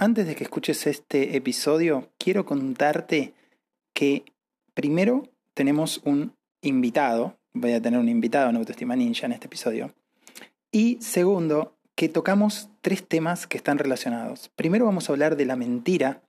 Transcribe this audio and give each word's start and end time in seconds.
Antes 0.00 0.28
de 0.28 0.36
que 0.36 0.44
escuches 0.44 0.86
este 0.86 1.36
episodio, 1.36 2.12
quiero 2.18 2.44
contarte 2.44 3.34
que 3.92 4.22
primero 4.72 5.28
tenemos 5.54 6.00
un 6.04 6.36
invitado, 6.62 7.36
voy 7.52 7.72
a 7.72 7.82
tener 7.82 7.98
un 7.98 8.08
invitado 8.08 8.48
en 8.48 8.54
Autoestima 8.54 8.94
Ninja 8.94 9.26
en 9.26 9.32
este 9.32 9.46
episodio, 9.46 9.92
y 10.70 10.98
segundo, 11.00 11.76
que 11.96 12.08
tocamos 12.08 12.70
tres 12.80 13.08
temas 13.08 13.48
que 13.48 13.56
están 13.56 13.78
relacionados. 13.78 14.50
Primero 14.54 14.84
vamos 14.84 15.08
a 15.08 15.12
hablar 15.12 15.34
de 15.34 15.46
la 15.46 15.56
mentira, 15.56 16.22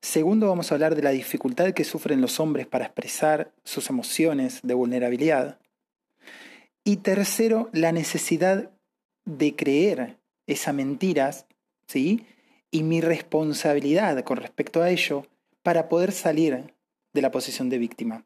segundo 0.00 0.48
vamos 0.48 0.72
a 0.72 0.76
hablar 0.76 0.94
de 0.94 1.02
la 1.02 1.10
dificultad 1.10 1.74
que 1.74 1.84
sufren 1.84 2.22
los 2.22 2.40
hombres 2.40 2.66
para 2.66 2.86
expresar 2.86 3.52
sus 3.64 3.90
emociones 3.90 4.60
de 4.62 4.72
vulnerabilidad, 4.72 5.58
y 6.82 6.96
tercero, 6.96 7.68
la 7.74 7.92
necesidad 7.92 8.70
de 9.26 9.54
creer 9.54 10.16
esas 10.46 10.74
mentiras, 10.74 11.44
¿sí? 11.86 12.24
Y 12.74 12.82
mi 12.82 13.00
responsabilidad 13.00 14.24
con 14.24 14.36
respecto 14.36 14.82
a 14.82 14.90
ello 14.90 15.24
para 15.62 15.88
poder 15.88 16.10
salir 16.10 16.74
de 17.12 17.22
la 17.22 17.30
posición 17.30 17.70
de 17.70 17.78
víctima. 17.78 18.24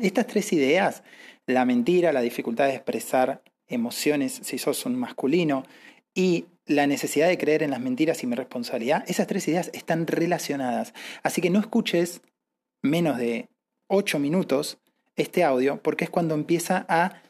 Estas 0.00 0.26
tres 0.26 0.52
ideas, 0.52 1.04
la 1.46 1.64
mentira, 1.64 2.12
la 2.12 2.20
dificultad 2.20 2.66
de 2.66 2.74
expresar 2.74 3.44
emociones 3.68 4.40
si 4.42 4.58
sos 4.58 4.84
un 4.86 4.96
masculino 4.96 5.62
y 6.14 6.46
la 6.66 6.88
necesidad 6.88 7.28
de 7.28 7.38
creer 7.38 7.62
en 7.62 7.70
las 7.70 7.78
mentiras 7.78 8.24
y 8.24 8.26
mi 8.26 8.34
responsabilidad, 8.34 9.04
esas 9.06 9.28
tres 9.28 9.46
ideas 9.46 9.70
están 9.72 10.08
relacionadas. 10.08 10.92
Así 11.22 11.40
que 11.40 11.50
no 11.50 11.60
escuches 11.60 12.22
menos 12.82 13.18
de 13.18 13.50
ocho 13.86 14.18
minutos 14.18 14.78
este 15.14 15.44
audio 15.44 15.80
porque 15.80 16.02
es 16.02 16.10
cuando 16.10 16.34
empieza 16.34 16.86
a 16.88 17.22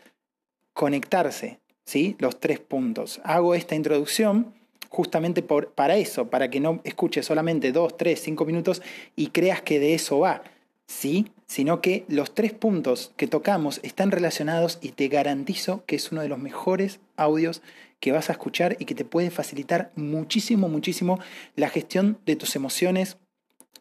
conectarse 0.72 1.60
¿sí? 1.84 2.16
los 2.18 2.40
tres 2.40 2.60
puntos. 2.60 3.20
Hago 3.24 3.54
esta 3.54 3.74
introducción 3.74 4.54
justamente 4.91 5.41
por, 5.43 5.73
para 5.73 5.96
eso, 5.96 6.29
para 6.29 6.51
que 6.51 6.60
no 6.60 6.80
escuches 6.85 7.24
solamente 7.24 7.73
dos, 7.73 7.96
tres, 7.96 8.21
cinco 8.21 8.45
minutos 8.45 8.83
y 9.16 9.29
creas 9.29 9.63
que 9.63 9.80
de 9.80 9.95
eso 9.95 10.19
va. 10.19 10.43
Sí, 10.87 11.30
sino 11.46 11.80
que 11.80 12.05
los 12.09 12.35
tres 12.35 12.52
puntos 12.52 13.13
que 13.16 13.29
tocamos 13.29 13.80
están 13.85 14.11
relacionados 14.11 14.79
y 14.83 14.91
te 14.91 15.07
garantizo 15.07 15.85
que 15.87 15.96
es 15.96 16.11
uno 16.11 16.21
de 16.21 16.29
los 16.29 16.41
mejores 16.41 16.99
audios 17.16 17.63
que 18.01 18.11
vas 18.11 18.29
a 18.29 18.33
escuchar 18.33 18.77
y 18.80 18.87
que 18.87 18.96
te 18.96 19.05
puede 19.05 19.30
facilitar 19.30 19.93
muchísimo, 19.95 20.68
muchísimo 20.68 21.21
la 21.55 21.68
gestión 21.68 22.18
de 22.27 22.35
tus 22.35 22.57
emociones, 22.57 23.18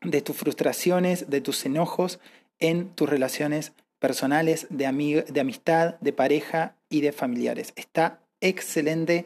de 0.02 0.22
tus 0.22 0.36
frustraciones, 0.36 1.30
de 1.30 1.42
tus 1.42 1.66
enojos 1.66 2.20
en 2.60 2.90
tus 2.90 3.10
relaciones 3.10 3.74
personales, 3.98 4.68
de, 4.70 5.26
de 5.28 5.40
amistad, 5.40 5.96
de 6.02 6.14
pareja 6.14 6.76
y 6.90 7.02
de 7.02 7.12
familiares. 7.12 7.74
Está 7.76 8.22
excelente, 8.42 9.26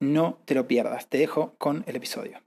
no 0.00 0.38
te 0.44 0.54
lo 0.54 0.66
pierdas. 0.66 1.08
Te 1.08 1.18
dejo 1.18 1.54
con 1.58 1.84
el 1.86 1.96
episodio. 1.96 2.40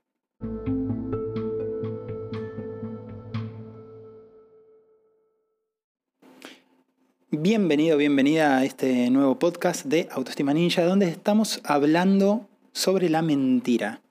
Bienvenido, 7.33 7.97
bienvenida 7.97 8.57
a 8.57 8.65
este 8.65 9.09
nuevo 9.09 9.39
podcast 9.39 9.85
de 9.85 10.07
Autoestima 10.11 10.53
Ninja, 10.53 10.83
donde 10.83 11.07
estamos 11.07 11.61
hablando 11.63 12.47
sobre 12.73 13.09
la 13.09 13.21
mentira. 13.21 14.01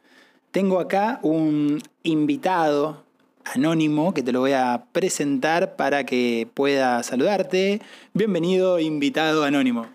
Tengo 0.51 0.81
acá 0.81 1.21
un 1.23 1.81
invitado 2.03 3.05
anónimo 3.45 4.15
que 4.15 4.23
te 4.23 4.33
lo 4.33 4.41
voy 4.41 4.53
a 4.53 4.87
presentar 4.93 5.77
para 5.77 6.05
que 6.05 6.49
pueda 6.55 7.03
saludarte. 7.03 7.81
Bienvenido, 8.15 8.81
invitado 8.81 9.45
anónimo. 9.45 9.87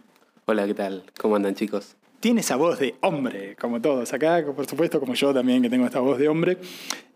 Hola, 0.46 0.68
¿qué 0.68 0.76
tal? 0.76 1.04
¿Cómo 1.18 1.36
andan 1.36 1.56
chicos? 1.56 1.98
Tiene 2.26 2.42
esa 2.42 2.56
voz 2.56 2.80
de 2.80 2.96
hombre, 3.02 3.56
como 3.56 3.80
todos 3.80 4.12
acá, 4.12 4.44
por 4.56 4.66
supuesto, 4.66 5.00
como 5.00 5.14
yo 5.14 5.32
también 5.32 5.62
que 5.62 5.70
tengo 5.70 5.86
esta 5.86 6.00
voz 6.00 6.18
de 6.18 6.28
hombre. 6.28 6.58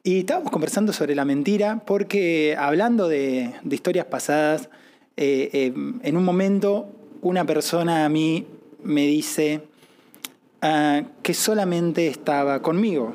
Y 0.04 0.20
estábamos 0.20 0.52
conversando 0.52 0.94
sobre 0.94 1.16
la 1.16 1.25
mentira 1.25 1.81
porque 1.84 2.56
hablando 2.56 3.08
de, 3.08 3.56
historias 3.72 4.06
pasadas, 4.06 4.69
eh, 5.18 5.50
eh, 5.52 5.74
en 6.03 6.16
un 6.16 6.24
momento 6.24 6.92
una 7.24 7.44
persona 7.44 8.06
a 8.06 8.09
mí 8.09 8.46
me 8.84 9.08
dice 9.08 9.62
ah, 10.62 11.02
que 11.24 11.34
solamente 11.34 12.08
estaba 12.08 12.62
conmigo. 12.62 13.12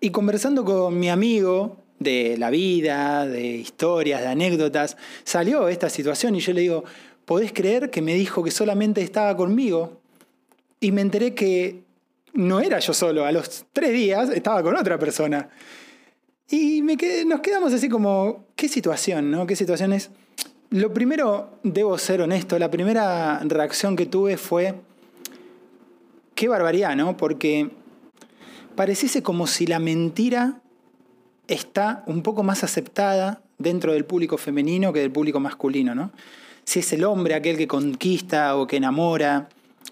Y 0.00 0.10
conversando 0.10 0.64
con 0.64 0.96
mi 0.96 1.10
amigo 1.10 1.78
de 1.98 2.36
la 2.38 2.50
vida, 2.50 3.26
de 3.26 3.48
historias, 3.56 4.20
de 4.20 4.28
anécdotas, 4.28 4.96
salió 5.24 5.66
esta 5.66 5.90
situación 5.90 6.36
y 6.36 6.38
yo 6.38 6.52
le 6.52 6.60
digo, 6.60 6.84
¿podés 7.24 7.52
creer 7.52 7.90
que 7.90 8.00
me 8.00 8.14
dijo 8.14 8.44
que 8.44 8.52
solamente 8.52 9.02
estaba 9.02 9.36
conmigo? 9.36 9.97
Y 10.80 10.92
me 10.92 11.00
enteré 11.00 11.34
que 11.34 11.82
no 12.34 12.60
era 12.60 12.78
yo 12.78 12.92
solo, 12.92 13.24
a 13.24 13.32
los 13.32 13.64
tres 13.72 13.92
días 13.92 14.30
estaba 14.30 14.62
con 14.62 14.76
otra 14.76 14.98
persona. 14.98 15.48
Y 16.50 16.82
me 16.82 16.96
nos 17.26 17.40
quedamos 17.40 17.72
así 17.72 17.88
como, 17.88 18.46
¿qué 18.56 18.68
situación, 18.68 19.30
no? 19.30 19.46
¿Qué 19.46 19.56
situación 19.56 19.92
es? 19.92 20.10
Lo 20.70 20.92
primero, 20.92 21.58
debo 21.62 21.98
ser 21.98 22.20
honesto, 22.22 22.58
la 22.58 22.70
primera 22.70 23.40
reacción 23.44 23.96
que 23.96 24.06
tuve 24.06 24.36
fue, 24.36 24.74
qué 26.34 26.48
barbaridad, 26.48 26.94
¿no? 26.94 27.16
Porque 27.16 27.70
pareciese 28.76 29.22
como 29.22 29.46
si 29.46 29.66
la 29.66 29.78
mentira 29.78 30.60
está 31.48 32.04
un 32.06 32.22
poco 32.22 32.42
más 32.42 32.64
aceptada 32.64 33.42
dentro 33.58 33.92
del 33.92 34.04
público 34.04 34.38
femenino 34.38 34.92
que 34.92 35.00
del 35.00 35.10
público 35.10 35.40
masculino, 35.40 35.94
¿no? 35.94 36.12
Si 36.64 36.80
es 36.80 36.92
el 36.92 37.04
hombre 37.04 37.34
aquel 37.34 37.56
que 37.56 37.66
conquista 37.66 38.56
o 38.56 38.66
que 38.66 38.76
enamora 38.76 39.48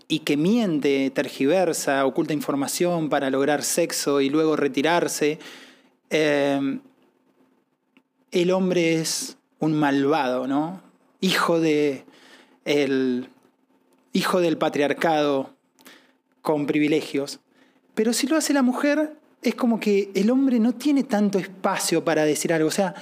y 0.09 0.21
que 0.21 0.37
miente, 0.37 1.11
tergiversa, 1.11 2.07
oculta 2.07 2.33
información 2.33 3.09
para 3.09 3.31
lograr 3.31 3.63
sexo 3.63 4.21
y 4.21 4.31
luego 4.31 4.57
retirarse, 4.57 5.39
eh, 6.11 6.79
el 8.31 8.51
hombre 8.51 8.95
es 8.95 9.37
un 9.59 9.73
malvado, 9.73 10.47
¿no? 10.47 10.81
Hijo 11.21 11.61
de 11.61 12.05
el 12.65 13.29
hijo 14.13 14.41
del 14.41 14.59
patriarcado 14.59 15.51
con 16.43 16.67
privilegios. 16.67 17.41
Pero 17.95 18.13
si 18.13 18.27
lo 18.27 18.37
hace 18.37 18.53
la 18.53 18.63
mujer, 18.63 19.15
es 19.43 19.55
como 19.55 19.81
que 19.81 20.11
el 20.15 20.31
hombre 20.31 20.59
no 20.59 20.75
tiene 20.75 21.03
tanto 21.03 21.39
espacio 21.39 22.05
para 22.05 22.25
decir 22.25 22.53
algo. 22.53 22.69
O 22.69 22.73
sea, 22.73 22.95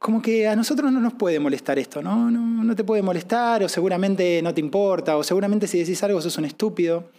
como 0.00 0.20
que 0.20 0.48
a 0.48 0.56
nosotros 0.56 0.90
no 0.90 0.98
nos 0.98 1.12
puede 1.12 1.38
molestar 1.38 1.78
esto, 1.78 2.02
¿no? 2.02 2.28
No, 2.28 2.64
no 2.64 2.74
te 2.74 2.82
puede 2.82 3.02
molestar, 3.02 3.62
o 3.62 3.68
seguramente 3.68 4.42
no 4.42 4.52
te 4.52 4.60
importa, 4.60 5.16
o 5.16 5.22
seguramente 5.22 5.68
si 5.68 5.78
decís 5.78 6.02
algo 6.02 6.20
sos 6.20 6.36
un 6.38 6.46
estúpido. 6.46 7.12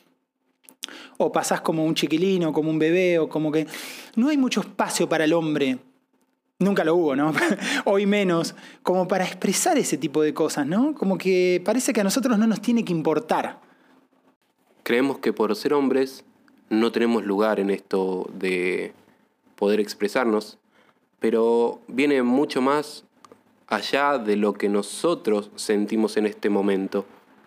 O 1.17 1.31
pasás 1.31 1.61
como 1.61 1.85
un 1.85 1.95
chiquilino, 1.95 2.51
como 2.51 2.69
un 2.69 2.79
bebé, 2.79 3.17
o 3.19 3.29
como 3.29 3.49
que. 3.49 3.65
No 4.17 4.27
hay 4.27 4.37
mucho 4.37 4.59
espacio 4.59 5.07
para 5.07 5.23
el 5.23 5.31
hombre 5.31 5.79
Nunca 6.61 6.83
lo 6.83 6.95
hubo, 6.95 7.15
¿no? 7.15 7.33
Hoy 7.85 8.05
menos, 8.05 8.53
como 8.83 9.07
para 9.07 9.25
expresar 9.25 9.79
ese 9.79 9.97
tipo 9.97 10.21
de 10.21 10.35
cosas, 10.35 10.67
¿no? 10.67 10.93
Como 10.93 11.17
que 11.17 11.59
parece 11.65 11.91
que 11.91 12.01
a 12.01 12.03
nosotros 12.03 12.37
no 12.37 12.45
nos 12.45 12.61
tiene 12.61 12.85
que 12.85 12.93
importar. 12.93 13.59
Creemos 14.83 15.17
que 15.17 15.33
por 15.33 15.55
ser 15.55 15.73
hombres 15.73 16.23
no 16.69 16.91
tenemos 16.91 17.25
lugar 17.25 17.59
en 17.59 17.71
esto 17.71 18.29
de 18.33 18.93
poder 19.55 19.79
expresarnos, 19.79 20.59
pero 21.21 21.79
viene 21.87 22.21
mucho 22.23 22.61
más 22.61 23.05
allá 23.67 24.17
de 24.17 24.35
lo 24.35 24.51
que 24.51 24.67
nosotros 24.67 25.51
sentimos 25.55 26.17
en 26.17 26.25
este 26.25 26.49
momento. 26.49 27.05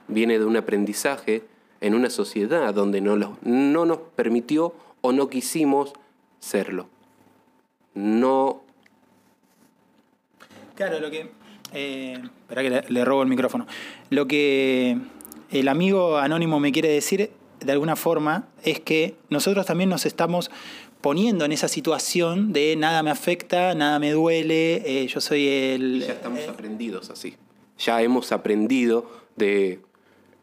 Viene 0.08 0.38
de 0.38 0.46
un 0.46 0.56
aprendizaje 0.56 1.42
en 1.82 1.94
una 1.94 2.08
sociedad 2.08 2.72
donde 2.72 3.02
no, 3.02 3.36
no 3.42 3.84
nos 3.84 3.98
permitió 4.16 4.74
o 5.02 5.12
no 5.12 5.28
quisimos 5.28 5.92
serlo. 6.40 6.88
No 7.92 8.64
Claro, 10.74 10.98
lo 10.98 11.10
que. 11.10 11.30
Eh, 11.72 12.18
espera 12.22 12.62
que 12.62 12.92
le, 12.92 13.04
robo 13.04 13.22
el 13.22 13.28
micrófono. 13.28 13.66
Lo 14.10 14.26
que 14.26 14.98
el 15.50 15.68
amigo 15.68 16.18
anónimo 16.18 16.60
me 16.60 16.72
quiere 16.72 16.88
decir, 16.88 17.30
de 17.60 17.72
alguna 17.72 17.96
forma, 17.96 18.48
es 18.62 18.80
que 18.80 19.16
nosotros 19.30 19.66
también 19.66 19.90
nos 19.90 20.06
estamos 20.06 20.50
poniendo 21.04 21.44
en 21.44 21.52
esa 21.52 21.68
situación 21.68 22.54
de 22.54 22.76
nada 22.76 23.02
me 23.02 23.10
afecta, 23.10 23.74
nada 23.74 23.98
me 23.98 24.12
duele, 24.12 25.02
eh, 25.02 25.06
yo 25.06 25.20
soy 25.20 25.48
el... 25.48 26.00
Ya 26.00 26.14
estamos 26.14 26.48
aprendidos 26.48 27.10
así. 27.10 27.36
Ya 27.76 28.00
hemos 28.00 28.32
aprendido 28.32 29.10
de 29.36 29.82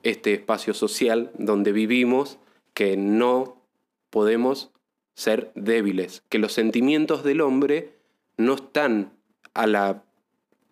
este 0.03 0.35
espacio 0.35 0.75
social 0.75 1.31
donde 1.35 1.71
vivimos 1.71 2.37
que 2.75 2.95
no 2.95 3.57
podemos 4.11 4.69
ser 5.15 5.51
débiles, 5.55 6.21
que 6.29 6.37
los 6.37 6.53
sentimientos 6.53 7.23
del 7.23 7.41
hombre 7.41 7.95
no 8.37 8.53
están 8.53 9.13
a 9.55 9.65
la 9.65 10.03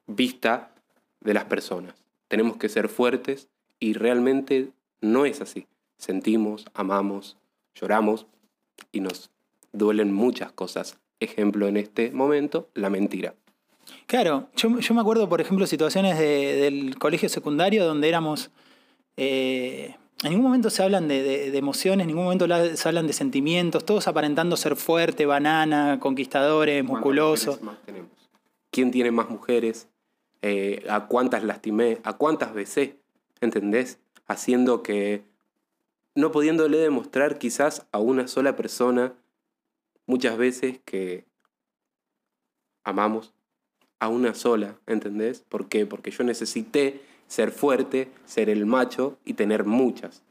vista 0.06 0.76
de 1.20 1.34
las 1.34 1.46
personas. 1.46 1.96
Tenemos 2.28 2.58
que 2.58 2.70
ser 2.70 2.90
fuertes 2.90 3.48
y 3.80 3.94
realmente 3.94 4.70
no 5.02 5.26
es 5.26 5.42
así. 5.42 5.66
Sentimos, 5.98 6.68
amamos, 6.76 7.38
lloramos 7.74 8.28
y 8.92 9.00
nos 9.00 9.32
duelen 9.74 10.14
muchas 10.14 10.52
cosas. 10.52 10.98
Ejemplo 11.20 11.68
en 11.68 11.78
este 11.78 12.12
momento, 12.12 12.70
la 12.74 12.90
mentira. 12.90 13.34
Claro, 14.06 14.48
yo, 14.56 14.70
me 14.70 15.02
acuerdo, 15.02 15.28
por 15.28 15.42
ejemplo, 15.42 15.66
situaciones 15.68 16.18
del 16.20 16.98
colegio 16.98 17.28
secundario 17.30 17.86
donde 17.86 18.08
éramos 18.08 18.52
eh, 19.18 19.96
en 20.24 20.30
ningún 20.32 20.46
momento 20.46 20.70
se 20.70 20.84
hablan 20.84 21.08
de, 21.08 21.22
de- 21.24 21.52
de 21.52 21.58
emociones, 21.58 22.04
en 22.04 22.08
ningún 22.08 22.24
momento 22.26 22.46
se 22.76 22.88
hablan 22.88 23.08
de 23.08 23.14
sentimientos, 23.14 23.86
todos 23.86 24.08
aparentando 24.08 24.58
ser 24.58 24.76
fuerte, 24.76 25.26
banana, 25.26 26.00
conquistadores, 26.00 26.84
musculosos. 26.84 27.60
¿Quién 28.72 28.92
tiene 28.92 29.12
más 29.12 29.30
mujeres? 29.30 29.88
Eh, 30.42 30.86
¿A 30.90 31.08
cuántas 31.08 31.44
lastimé? 31.44 31.98
¿A 32.04 32.14
cuántas 32.14 32.54
besé? 32.54 32.98
¿Entendés? 33.42 33.98
Haciendo 34.28 34.84
que. 34.84 35.24
No 36.16 36.32
pudiéndole 36.32 36.78
demostrar 36.78 37.38
quizás 37.40 37.86
a 37.92 38.00
una 38.00 38.28
sola 38.28 38.56
persona 38.56 39.14
muchas 40.10 40.38
veces 40.38 40.80
que 40.86 41.24
amamos 42.84 43.32
a 44.00 44.08
una 44.08 44.34
sola, 44.34 44.76
¿entendés? 44.88 45.46
¿Por 45.48 45.70
qué? 45.70 45.86
Porque 45.86 46.10
yo 46.10 46.24
necesité 46.24 47.02
ser 47.28 47.52
fuerte, 47.52 48.10
ser 48.26 48.50
el 48.50 48.66
macho 48.66 49.20
y 49.24 49.34
tener 49.34 49.66
muchas. 49.66 50.24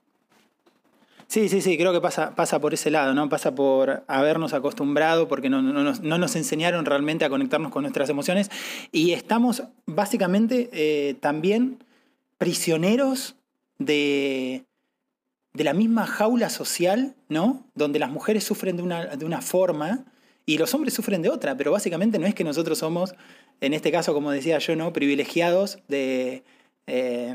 Sí, 1.28 1.48
sí, 1.48 1.60
sí, 1.60 1.78
creo 1.78 1.92
que 1.92 2.00
pasa, 2.00 2.34
pasa 2.34 2.58
por 2.58 2.74
ese 2.74 2.90
lado, 2.90 3.14
¿no? 3.14 3.28
Pasa 3.28 3.54
por 3.54 4.02
habernos 4.08 4.52
acostumbrado, 4.52 5.28
porque 5.28 5.48
no, 5.48 5.62
no 5.62 5.84
nos, 5.84 6.00
no 6.00 6.18
nos 6.18 6.34
enseñaron 6.34 6.84
realmente 6.84 7.24
a 7.24 7.30
conectarnos 7.30 7.70
con 7.70 7.82
nuestras 7.82 8.08
emociones. 8.08 8.50
Y 8.90 9.12
estamos 9.12 9.62
básicamente 9.86 10.70
eh, 10.72 11.14
también 11.20 11.84
prisioneros 12.36 13.36
de, 13.78 14.64
de 15.58 15.64
la 15.64 15.74
misma 15.74 16.06
jaula 16.06 16.50
social, 16.50 17.16
¿no? 17.28 17.66
Donde 17.74 17.98
las 17.98 18.10
mujeres 18.10 18.44
sufren 18.44 18.76
de 18.76 18.82
una, 18.82 19.16
de 19.16 19.24
una 19.24 19.40
forma 19.42 20.04
y 20.46 20.56
los 20.56 20.72
hombres 20.72 20.94
sufren 20.94 21.20
de 21.20 21.30
otra, 21.30 21.56
pero 21.56 21.72
básicamente 21.72 22.18
no 22.18 22.26
es 22.26 22.34
que 22.34 22.44
nosotros 22.44 22.78
somos, 22.78 23.14
en 23.60 23.74
este 23.74 23.90
caso, 23.90 24.14
como 24.14 24.30
decía 24.30 24.58
yo, 24.58 24.76
¿no? 24.76 24.92
Privilegiados 24.92 25.80
de. 25.88 26.44
eh, 26.86 27.34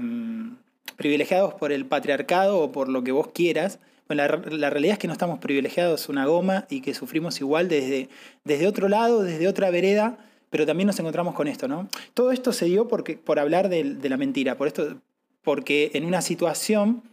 privilegiados 0.95 1.53
por 1.55 1.71
el 1.71 1.85
patriarcado 1.85 2.59
o 2.59 2.71
por 2.71 2.87
lo 2.87 3.03
que 3.03 3.11
vos 3.11 3.27
quieras. 3.33 3.79
Bueno, 4.07 4.23
la, 4.25 4.57
la 4.57 4.69
realidad 4.69 4.93
es 4.93 4.99
que 4.99 5.07
no 5.07 5.13
estamos 5.13 5.39
privilegiados 5.39 6.07
una 6.07 6.25
goma 6.25 6.65
y 6.69 6.79
que 6.81 6.93
sufrimos 6.93 7.39
igual 7.41 7.67
desde, 7.67 8.09
desde 8.45 8.67
otro 8.67 8.87
lado, 8.87 9.23
desde 9.23 9.47
otra 9.47 9.69
vereda, 9.69 10.17
pero 10.49 10.65
también 10.65 10.87
nos 10.87 10.99
encontramos 10.99 11.35
con 11.35 11.47
esto, 11.47 11.67
¿no? 11.67 11.89
Todo 12.13 12.31
esto 12.31 12.53
se 12.53 12.65
dio 12.65 12.87
porque, 12.87 13.17
por 13.17 13.39
hablar 13.39 13.67
de, 13.67 13.83
de 13.83 14.09
la 14.09 14.17
mentira, 14.17 14.55
por 14.55 14.67
esto, 14.67 15.01
porque 15.41 15.91
en 15.93 16.05
una 16.05 16.21
situación 16.21 17.03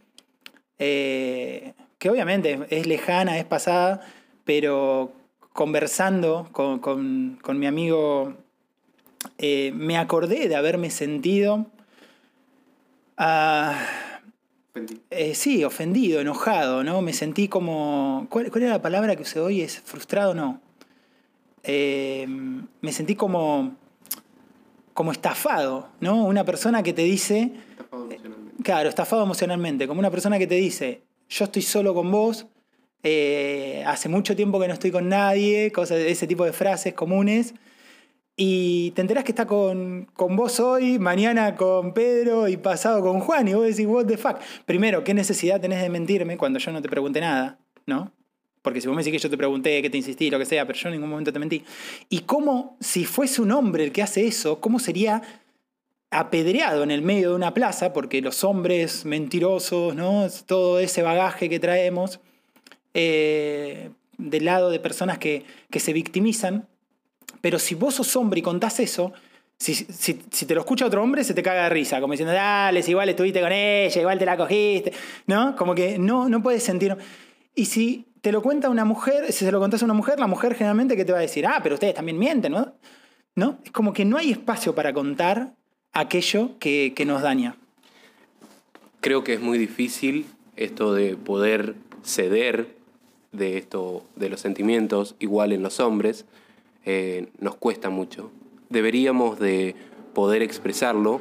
eh, 0.81 1.75
que 1.99 2.11
obviamente 2.11 2.59
es 2.71 2.87
lejana, 2.89 3.39
es 3.39 3.45
pasada, 3.45 4.01
pero 4.45 5.13
conversando 5.53 6.49
con, 6.51 6.79
con- 6.81 7.39
con 7.43 7.59
mi 7.61 7.67
amigo, 7.67 8.35
eh, 9.39 9.71
me 9.75 9.97
acordé 9.99 10.49
de 10.49 10.57
haberme 10.57 10.91
sentido... 10.91 11.67
ah, 13.17 13.79
eh, 15.11 15.35
sí, 15.35 15.65
ofendido, 15.65 16.21
enojado, 16.21 16.85
¿no? 16.85 17.03
Me 17.03 17.13
sentí 17.13 17.49
como. 17.49 18.27
¿Cuál, 18.31 18.51
cuál 18.51 18.63
era 18.63 18.73
la 18.75 18.83
palabra 18.83 19.17
que 19.17 19.23
usé 19.23 19.41
hoy? 19.41 19.61
¿Es 19.63 19.81
frustrado? 19.81 20.33
No. 20.33 20.61
Eh, 21.65 22.27
me 22.81 22.93
sentí 22.93 23.17
como. 23.17 23.75
como 24.95 25.11
estafado, 25.11 25.89
¿no? 26.01 26.25
Una 26.25 26.45
persona 26.45 26.83
que 26.85 26.93
te 26.93 27.03
dice. 27.03 27.53
Claro, 28.63 28.89
estafado 28.89 29.23
emocionalmente. 29.25 29.87
Como 29.87 30.01
una 30.01 30.11
persona 30.11 30.39
que 30.39 30.47
te 30.47 30.57
dice: 30.57 31.03
Yo 31.29 31.45
estoy 31.45 31.63
solo 31.63 31.95
con 31.95 32.11
vos, 32.11 32.47
eh, 33.03 33.83
hace 33.87 34.09
mucho 34.09 34.37
tiempo 34.37 34.61
que 34.61 34.69
no 34.69 34.75
estoy 34.75 34.91
con 34.91 35.09
nadie, 35.09 35.73
cosas 35.73 35.99
de 35.99 36.11
ese 36.11 36.27
tipo 36.27 36.45
de 36.45 36.53
frases 36.53 36.95
comunes. 36.95 37.55
Y 38.37 38.93
te 38.93 39.03
enterás 39.03 39.25
que 39.25 39.33
está 39.33 39.47
con, 39.47 40.09
con 40.15 40.35
vos 40.35 40.61
hoy, 40.61 40.99
mañana 40.99 41.57
con 41.57 41.93
Pedro 41.93 42.49
y 42.49 42.57
pasado 42.57 43.03
con 43.03 43.21
Juan. 43.21 43.49
Y 43.49 43.55
vos 43.55 43.67
decís, 43.67 43.87
what 43.87 44.07
the 44.07 44.17
fuck. 44.17 44.39
Primero, 44.65 45.05
¿qué 45.05 45.13
necesidad 45.13 45.61
tenés 45.61 45.83
de 45.83 45.91
mentirme 45.91 46.39
cuando 46.39 46.59
yo 46.59 46.73
no 46.73 46.81
te 46.81 46.89
pregunté 46.89 47.21
nada? 47.21 47.59
¿No? 47.87 48.13
Porque 48.63 48.81
si 48.81 48.89
vos 48.89 48.97
me 48.97 49.03
decís 49.03 49.19
que 49.19 49.23
yo 49.23 49.31
te 49.31 49.37
pregunté, 49.37 49.83
que 49.83 49.91
te 49.91 49.97
insistí, 49.97 50.31
lo 50.31 50.39
que 50.39 50.47
sea, 50.47 50.67
pero 50.67 50.79
yo 50.79 50.89
en 50.89 50.95
ningún 50.95 51.11
momento 51.11 51.33
te 51.33 51.39
mentí. 51.39 51.65
Y 52.09 52.21
cómo, 52.21 52.77
si 52.81 53.05
fuese 53.05 53.43
un 53.43 53.53
hombre 53.53 53.85
el 53.85 53.93
que 53.93 54.03
hace 54.03 54.27
eso, 54.27 54.61
cómo 54.61 54.79
sería 54.79 55.23
apedreado 56.11 56.83
en 56.83 56.91
el 56.91 57.03
medio 57.03 57.31
de 57.31 57.37
una 57.37 57.55
plaza, 57.55 57.93
porque 57.93 58.21
los 58.21 58.43
hombres 58.45 59.05
mentirosos, 59.05 59.95
¿no? 59.95 60.27
Todo 60.47 60.81
ese 60.81 61.03
bagaje 61.03 61.49
que 61.49 61.61
traemos, 61.61 62.21
eh, 62.95 63.91
del 64.19 64.45
lado 64.45 64.71
de 64.71 64.81
personas 64.81 65.19
que, 65.19 65.45
que 65.71 65.81
se 65.81 65.93
victimizan, 65.93 66.67
pero 67.41 67.59
si 67.59 67.75
vos 67.75 67.95
sos 67.95 68.15
hombre 68.17 68.41
y 68.41 68.43
contás 68.43 68.81
eso, 68.81 69.13
si, 69.57 69.75
si- 69.75 70.15
te 70.15 70.55
lo 70.55 70.61
escucha 70.63 70.87
otro 70.87 71.03
hombre, 71.03 71.23
se 71.23 71.35
te 71.35 71.43
caga 71.43 71.65
de 71.65 71.69
risa, 71.71 72.01
como 72.01 72.13
diciendo, 72.13 72.33
dale, 72.35 72.83
si 72.83 72.91
igual 72.91 73.09
estuviste 73.09 73.41
con 73.41 73.53
ella, 73.53 74.01
igual 74.01 74.19
te 74.19 74.27
la 74.27 74.37
cogiste, 74.37 74.93
¿no? 75.27 75.55
Como 75.55 75.75
que 75.75 75.99
no, 75.99 76.29
no 76.29 76.43
puedes 76.43 76.63
sentir. 76.63 76.97
Y 77.55 77.67
si 77.67 78.07
te 78.21 78.33
lo 78.33 78.43
cuenta 78.43 78.69
una 78.69 78.85
mujer, 78.85 79.33
si 79.33 79.45
se 79.45 79.53
lo 79.53 79.61
contás 79.61 79.83
a 79.83 79.85
una 79.85 79.95
mujer, 79.95 80.19
la 80.19 80.27
mujer 80.27 80.55
generalmente 80.55 80.97
que 80.97 81.05
te 81.05 81.13
va 81.13 81.19
a 81.19 81.23
decir, 81.23 81.47
ah, 81.47 81.61
pero 81.63 81.75
ustedes 81.77 81.95
también 81.95 82.19
mienten, 82.19 82.53
¿no? 82.53 82.75
¿No? 83.37 83.59
Es 83.65 83.71
como 83.71 83.93
que 83.93 84.05
no 84.05 84.17
hay 84.19 84.33
espacio 84.33 84.75
para 84.75 84.93
contar 84.93 85.55
aquello 85.93 86.59
que, 86.59 86.93
que 86.95 87.05
nos 87.05 87.23
daña. 87.23 87.57
Creo 89.01 89.25
que 89.25 89.35
es 89.35 89.41
muy 89.41 89.59
difícil 89.59 90.27
esto 90.57 90.93
de 90.93 91.17
poder 91.17 91.75
ceder 92.03 92.77
de 93.33 93.59
esto, 93.59 94.05
de 94.17 94.29
los 94.29 94.41
sentimientos, 94.41 95.15
igual 95.19 95.53
en 95.53 95.63
los 95.63 95.81
hombres, 95.81 96.27
eh, 96.85 97.29
nos 97.39 97.55
cuesta 97.57 97.91
mucho. 97.91 98.31
Deberíamos 98.69 99.39
de 99.39 99.75
poder 100.15 100.43
expresarlo 100.43 101.21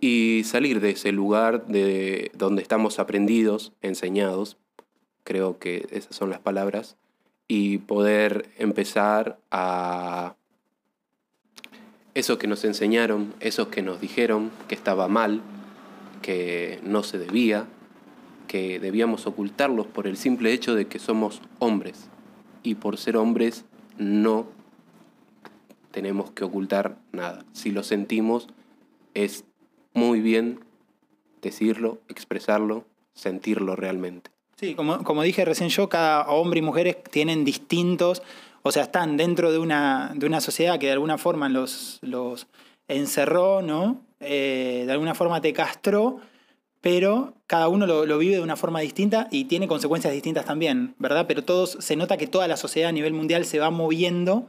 y 0.00 0.42
salir 0.44 0.80
de 0.80 0.90
ese 0.90 1.12
lugar 1.12 1.66
de 1.66 2.30
donde 2.34 2.62
estamos 2.62 2.98
aprendidos, 2.98 3.72
enseñados, 3.82 4.56
creo 5.24 5.58
que 5.58 5.86
esas 5.90 6.14
son 6.14 6.30
las 6.30 6.40
palabras, 6.40 6.96
y 7.48 7.78
poder 7.78 8.48
empezar 8.58 9.38
a 9.50 10.36
eso 12.18 12.36
que 12.36 12.48
nos 12.48 12.64
enseñaron, 12.64 13.32
eso 13.38 13.70
que 13.70 13.80
nos 13.80 14.00
dijeron 14.00 14.50
que 14.66 14.74
estaba 14.74 15.06
mal, 15.06 15.40
que 16.20 16.80
no 16.82 17.04
se 17.04 17.16
debía, 17.16 17.66
que 18.48 18.80
debíamos 18.80 19.26
ocultarlos 19.26 19.86
por 19.86 20.08
el 20.08 20.16
simple 20.16 20.52
hecho 20.52 20.74
de 20.74 20.88
que 20.88 20.98
somos 20.98 21.40
hombres. 21.60 22.08
Y 22.64 22.74
por 22.74 22.98
ser 22.98 23.16
hombres 23.16 23.64
no 23.98 24.46
tenemos 25.92 26.32
que 26.32 26.42
ocultar 26.42 26.98
nada. 27.12 27.44
Si 27.52 27.70
lo 27.70 27.84
sentimos, 27.84 28.48
es 29.14 29.44
muy 29.94 30.20
bien 30.20 30.58
decirlo, 31.40 32.00
expresarlo, 32.08 32.84
sentirlo 33.14 33.76
realmente. 33.76 34.32
Sí, 34.56 34.74
como, 34.74 35.04
como 35.04 35.22
dije 35.22 35.44
recién 35.44 35.68
yo, 35.68 35.88
cada 35.88 36.28
hombre 36.28 36.58
y 36.58 36.62
mujeres 36.62 36.96
tienen 37.12 37.44
distintos, 37.44 38.22
o 38.68 38.72
sea, 38.72 38.82
están 38.82 39.16
dentro 39.16 39.50
de 39.50 39.58
una, 39.58 40.12
de 40.14 40.26
una 40.26 40.42
sociedad 40.42 40.78
que 40.78 40.86
de 40.86 40.92
alguna 40.92 41.16
forma 41.16 41.48
los, 41.48 41.98
los 42.02 42.46
encerró, 42.86 43.62
¿no? 43.62 44.02
Eh, 44.20 44.82
de 44.84 44.92
alguna 44.92 45.14
forma 45.14 45.40
te 45.40 45.54
castró, 45.54 46.18
pero 46.82 47.32
cada 47.46 47.68
uno 47.68 47.86
lo, 47.86 48.04
lo 48.04 48.18
vive 48.18 48.34
de 48.34 48.42
una 48.42 48.56
forma 48.56 48.80
distinta 48.80 49.26
y 49.30 49.44
tiene 49.44 49.68
consecuencias 49.68 50.12
distintas 50.12 50.44
también, 50.44 50.94
¿verdad? 50.98 51.24
Pero 51.26 51.44
todos, 51.44 51.78
se 51.80 51.96
nota 51.96 52.18
que 52.18 52.26
toda 52.26 52.46
la 52.46 52.58
sociedad 52.58 52.90
a 52.90 52.92
nivel 52.92 53.14
mundial 53.14 53.46
se 53.46 53.58
va 53.58 53.70
moviendo 53.70 54.48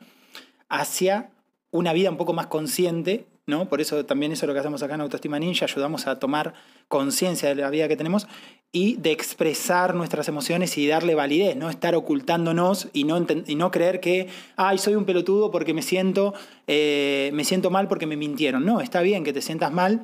hacia 0.67 1.29
una 1.71 1.93
vida 1.93 2.09
un 2.09 2.17
poco 2.17 2.33
más 2.33 2.47
consciente, 2.47 3.25
¿no? 3.49 3.67
Por 3.67 3.81
eso 3.81 4.05
también 4.05 4.31
eso 4.31 4.45
es 4.45 4.47
lo 4.47 4.53
que 4.53 4.59
hacemos 4.59 4.81
acá 4.83 4.95
en 4.95 5.01
Autoestima 5.01 5.39
Ninja, 5.39 5.65
ayudamos 5.65 6.07
a 6.07 6.19
tomar 6.19 6.53
conciencia 6.87 7.49
de 7.49 7.55
la 7.55 7.69
vida 7.69 7.87
que 7.87 7.97
tenemos 7.97 8.27
y 8.71 8.95
de 8.97 9.11
expresar 9.11 9.95
nuestras 9.95 10.27
emociones 10.27 10.77
y 10.77 10.87
darle 10.87 11.15
validez, 11.15 11.55
no 11.55 11.69
estar 11.69 11.95
ocultándonos 11.95 12.87
y 12.93 13.03
no, 13.03 13.25
y 13.47 13.55
no 13.55 13.71
creer 13.71 13.99
que, 13.99 14.27
ay, 14.55 14.77
soy 14.77 14.95
un 14.95 15.05
pelotudo 15.05 15.49
porque 15.49 15.73
me 15.73 15.81
siento, 15.81 16.33
eh, 16.67 17.31
me 17.33 17.43
siento 17.43 17.71
mal 17.71 17.87
porque 17.87 18.05
me 18.05 18.15
mintieron. 18.15 18.65
No, 18.65 18.79
está 18.79 19.01
bien 19.01 19.23
que 19.23 19.33
te 19.33 19.41
sientas 19.41 19.73
mal 19.73 20.03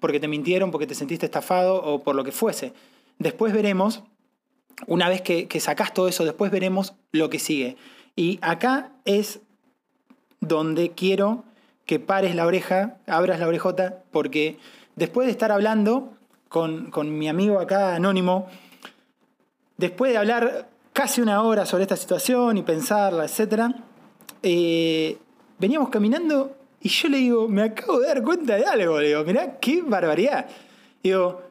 porque 0.00 0.18
te 0.18 0.28
mintieron, 0.28 0.70
porque 0.70 0.86
te 0.86 0.94
sentiste 0.94 1.26
estafado 1.26 1.82
o 1.82 2.02
por 2.02 2.16
lo 2.16 2.24
que 2.24 2.32
fuese. 2.32 2.72
Después 3.18 3.52
veremos, 3.52 4.02
una 4.86 5.08
vez 5.08 5.20
que, 5.20 5.46
que 5.46 5.60
sacás 5.60 5.92
todo 5.92 6.08
eso, 6.08 6.24
después 6.24 6.50
veremos 6.50 6.94
lo 7.12 7.28
que 7.28 7.38
sigue. 7.38 7.76
Y 8.14 8.38
acá 8.40 8.92
es 9.04 9.40
donde 10.40 10.92
quiero 10.92 11.44
que 11.86 12.00
pares 12.00 12.34
la 12.34 12.46
oreja, 12.46 12.98
abras 13.06 13.40
la 13.40 13.48
orejota, 13.48 14.02
porque 14.10 14.58
después 14.96 15.26
de 15.26 15.32
estar 15.32 15.52
hablando 15.52 16.12
con, 16.48 16.90
con 16.90 17.16
mi 17.16 17.28
amigo 17.28 17.60
acá 17.60 17.94
anónimo, 17.94 18.48
después 19.76 20.12
de 20.12 20.18
hablar 20.18 20.68
casi 20.92 21.20
una 21.20 21.42
hora 21.42 21.64
sobre 21.64 21.84
esta 21.84 21.96
situación 21.96 22.56
y 22.56 22.62
pensarla, 22.62 23.24
etc., 23.24 23.74
eh, 24.42 25.18
veníamos 25.58 25.88
caminando 25.88 26.56
y 26.80 26.88
yo 26.88 27.08
le 27.08 27.18
digo, 27.18 27.48
me 27.48 27.62
acabo 27.62 28.00
de 28.00 28.08
dar 28.08 28.22
cuenta 28.22 28.56
de 28.56 28.64
algo, 28.64 29.00
le 29.00 29.08
digo, 29.08 29.24
mirá, 29.24 29.58
qué 29.58 29.82
barbaridad. 29.82 30.46
Digo, 31.02 31.42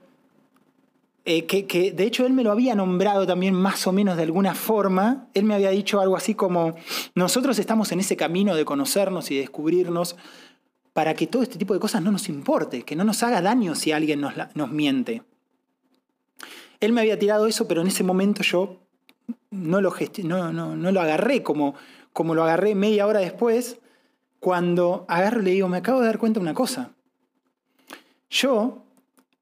eh, 1.27 1.47
que, 1.47 1.91
de 1.91 2.03
hecho 2.03 2.25
él 2.27 2.33
me 2.33 2.43
lo 2.43 2.51
había 2.51 2.75
nombrado 2.75 3.25
también 3.25 3.55
más 3.55 3.87
o 3.87 3.91
menos 3.91 4.15
de 4.15 4.23
alguna 4.23 4.53
forma. 4.53 5.27
Él 5.33 5.43
me 5.43 5.55
había 5.55 5.71
dicho 5.71 5.99
algo 5.99 6.15
así 6.15 6.35
como, 6.35 6.75
nosotros 7.15 7.57
estamos 7.57 7.91
en 7.91 7.99
ese 7.99 8.15
camino 8.15 8.55
de 8.55 8.63
conocernos 8.63 9.31
y 9.31 9.37
descubrirnos 9.37 10.15
para 10.93 11.15
que 11.15 11.25
todo 11.25 11.41
este 11.41 11.57
tipo 11.57 11.73
de 11.73 11.79
cosas 11.79 12.03
no 12.03 12.11
nos 12.11 12.29
importe, 12.29 12.83
que 12.83 12.95
no 12.95 13.03
nos 13.03 13.23
haga 13.23 13.41
daño 13.41 13.73
si 13.73 13.91
alguien 13.91 14.21
nos, 14.21 14.33
nos 14.53 14.71
miente. 14.71 15.23
Él 16.79 16.93
me 16.93 17.01
había 17.01 17.17
tirado 17.17 17.47
eso, 17.47 17.67
pero 17.67 17.81
en 17.81 17.87
ese 17.87 18.03
momento 18.03 18.43
yo 18.43 18.81
no 19.49 19.81
lo, 19.81 19.93
no, 20.23 20.53
no, 20.53 20.75
no 20.75 20.91
lo 20.91 21.01
agarré 21.01 21.41
como, 21.41 21.73
como 22.13 22.35
lo 22.35 22.43
agarré 22.43 22.75
media 22.75 23.07
hora 23.07 23.19
después, 23.19 23.79
cuando 24.39 25.05
agarro 25.07 25.41
y 25.41 25.45
le 25.45 25.51
digo, 25.51 25.67
me 25.67 25.77
acabo 25.77 26.01
de 26.01 26.05
dar 26.05 26.19
cuenta 26.19 26.39
de 26.39 26.43
una 26.43 26.53
cosa. 26.53 26.91
Yo 28.29 28.83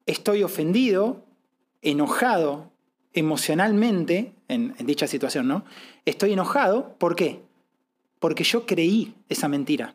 estoy 0.06 0.42
ofendido, 0.42 1.23
enojado 1.84 2.72
emocionalmente 3.12 4.32
en, 4.48 4.74
dicha 4.80 5.06
situación, 5.06 5.46
¿no? 5.46 5.64
Estoy 6.04 6.32
enojado, 6.32 6.96
¿por 6.98 7.14
qué? 7.14 7.42
Porque 8.18 8.44
yo 8.44 8.66
creí 8.66 9.14
esa 9.28 9.48
mentira. 9.48 9.94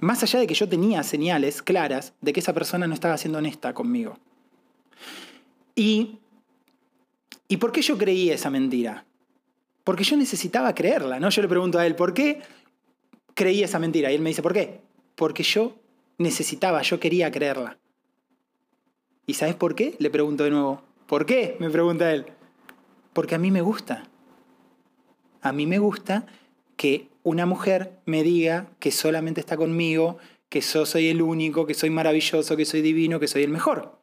Más 0.00 0.22
allá 0.22 0.38
de 0.40 0.46
que 0.46 0.54
yo 0.54 0.68
tenía 0.68 1.02
señales 1.02 1.62
claras 1.62 2.12
de 2.20 2.32
que 2.32 2.40
esa 2.40 2.52
persona 2.52 2.86
no 2.86 2.94
estaba 2.94 3.16
siendo 3.16 3.38
honesta 3.38 3.72
conmigo. 3.72 4.18
Y, 5.74 6.18
¿Y 7.48 7.56
por 7.56 7.72
qué 7.72 7.80
yo 7.80 7.96
creí 7.96 8.30
esa 8.30 8.50
mentira? 8.50 9.06
Porque 9.84 10.04
yo 10.04 10.16
necesitaba 10.16 10.74
creerla, 10.74 11.18
¿no? 11.18 11.30
Yo 11.30 11.40
le 11.40 11.48
pregunto 11.48 11.78
a 11.78 11.86
él, 11.86 11.94
¿por 11.94 12.12
qué 12.12 12.42
creí 13.34 13.62
esa 13.62 13.78
mentira? 13.78 14.10
Y 14.10 14.16
él 14.16 14.20
me 14.20 14.30
dice, 14.30 14.42
¿por 14.42 14.52
qué? 14.52 14.80
Porque 15.14 15.42
yo 15.42 15.76
necesitaba, 16.18 16.82
yo 16.82 17.00
quería 17.00 17.30
creerla. 17.30 17.78
¿Y 19.26 19.34
sabes 19.34 19.54
por 19.54 19.74
qué? 19.74 19.96
Le 19.98 20.10
pregunto 20.10 20.44
de 20.44 20.50
nuevo. 20.50 20.85
¿Por 21.06 21.26
qué? 21.26 21.56
Me 21.60 21.70
pregunta 21.70 22.12
él. 22.12 22.26
Porque 23.12 23.34
a 23.34 23.38
mí 23.38 23.50
me 23.50 23.60
gusta. 23.60 24.04
A 25.40 25.52
mí 25.52 25.66
me 25.66 25.78
gusta 25.78 26.26
que 26.76 27.08
una 27.22 27.46
mujer 27.46 27.98
me 28.04 28.22
diga 28.22 28.68
que 28.78 28.90
solamente 28.90 29.40
está 29.40 29.56
conmigo, 29.56 30.18
que 30.48 30.60
yo 30.60 30.86
soy 30.86 31.08
el 31.08 31.22
único, 31.22 31.66
que 31.66 31.74
soy 31.74 31.90
maravilloso, 31.90 32.56
que 32.56 32.64
soy 32.64 32.82
divino, 32.82 33.20
que 33.20 33.28
soy 33.28 33.42
el 33.42 33.50
mejor. 33.50 33.98